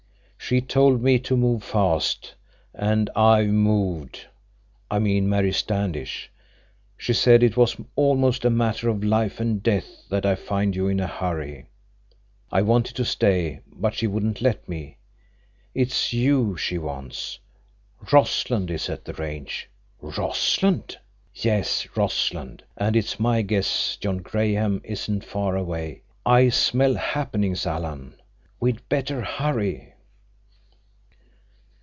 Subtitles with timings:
[0.51, 2.35] She told me to move fast,
[2.73, 4.25] and I've moved.
[4.89, 6.29] I mean Mary Standish.
[6.97, 10.89] She said it was almost a matter of life and death that I find you
[10.89, 11.67] in a hurry.
[12.51, 14.97] I wanted to stay, but she wouldn't let me.
[15.73, 17.39] It's you she wants.
[18.11, 19.69] Rossland is at the range."
[20.01, 20.97] "Rossland!"
[21.33, 22.61] "Yes, Rossland.
[22.75, 26.01] And it's my guess John Graham isn't far away.
[26.25, 28.15] I smell happenings, Alan.
[28.59, 29.87] We'd better hurry."